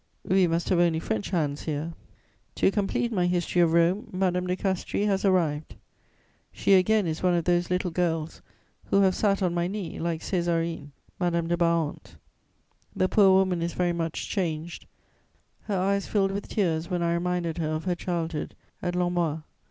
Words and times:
We 0.25 0.47
must 0.47 0.69
have 0.69 0.79
only 0.79 0.99
French 0.99 1.29
hands 1.29 1.61
here. 1.61 1.93
"To 2.55 2.71
complete 2.71 3.11
my 3.13 3.27
History 3.27 3.61
of 3.61 3.73
Rome, 3.73 4.09
Madame 4.11 4.47
de 4.47 4.55
Castries 4.55 5.05
has 5.05 5.23
arrived. 5.23 5.75
She 6.51 6.73
again 6.73 7.05
is 7.05 7.21
one 7.21 7.35
of 7.35 7.43
those 7.45 7.69
little 7.69 7.91
girls 7.91 8.41
who 8.85 9.01
have 9.01 9.13
sat 9.13 9.43
on 9.43 9.53
my 9.53 9.67
knee, 9.67 9.99
like 9.99 10.21
Césarine 10.21 10.87
(Madame 11.19 11.45
de 11.47 11.55
Barante). 11.55 12.15
The 12.95 13.09
poor 13.09 13.29
woman 13.29 13.61
is 13.61 13.73
very 13.75 13.93
much 13.93 14.27
changed; 14.27 14.87
her 15.65 15.77
eyes 15.77 16.07
filled 16.07 16.31
with 16.31 16.47
tears 16.47 16.89
when 16.89 17.03
I 17.03 17.13
reminded 17.13 17.59
her 17.59 17.69
of 17.69 17.83
her 17.83 17.93
childhood 17.93 18.55
at 18.81 18.95
Lormois. 18.95 19.41